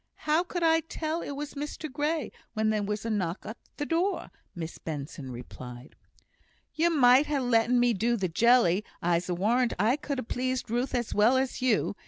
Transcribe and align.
How 0.25 0.43
could 0.43 0.63
I 0.63 0.79
tell 0.79 1.21
it 1.21 1.33
was 1.33 1.53
Mr 1.53 1.87
Grey 1.87 2.31
when 2.55 2.71
there 2.71 2.81
was 2.81 3.05
a 3.05 3.09
knock 3.11 3.45
at 3.45 3.59
the 3.77 3.85
door?" 3.85 4.31
Miss 4.55 4.79
Benson 4.79 5.29
replied. 5.29 5.95
"You 6.73 6.89
might 6.89 7.27
ha' 7.27 7.37
letten 7.39 7.79
me 7.79 7.93
do 7.93 8.17
the 8.17 8.27
jelly; 8.27 8.83
I'se 9.03 9.29
warrant 9.29 9.73
I 9.77 9.97
could 9.97 10.17
ha' 10.19 10.27
pleased 10.27 10.71
Ruth 10.71 10.95
as 10.95 11.13
well 11.13 11.37
as 11.37 11.61
you. 11.61 11.95